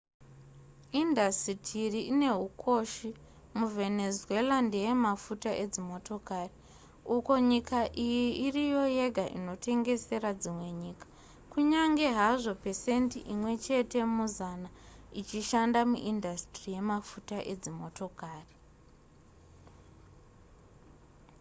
indasitiri 1.01 1.99
ine 2.11 2.29
hukoshi 2.39 3.07
muvenezuela 3.57 4.55
ndeye 4.67 4.91
mafuta 5.05 5.51
edzimotokari 5.63 6.53
uko 7.15 7.31
nyika 7.49 7.79
iyi 8.05 8.27
iriyo 8.45 8.83
yega 8.97 9.25
inotengesera 9.37 10.31
dzimwe 10.41 10.69
nyika 10.81 11.07
kunyange 11.51 12.05
hazvo 12.19 12.53
pesendi 12.63 13.17
imwe 13.33 13.53
chete 13.65 13.99
muzana 14.15 14.69
ichishanda 15.21 15.79
muindasitiri 15.89 16.69
yemafuta 16.75 17.37
edzimotokari 17.51 18.55